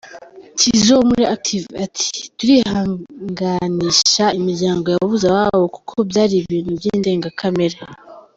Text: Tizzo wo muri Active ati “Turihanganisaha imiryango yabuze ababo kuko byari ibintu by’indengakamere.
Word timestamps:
Tizzo 0.57 0.91
wo 0.97 1.03
muri 1.09 1.23
Active 1.35 1.67
ati 1.85 2.07
“Turihanganisaha 2.37 4.35
imiryango 4.39 4.85
yabuze 4.93 5.23
ababo 5.27 5.65
kuko 5.75 5.93
byari 6.09 6.33
ibintu 6.41 6.71
by’indengakamere. 6.77 7.77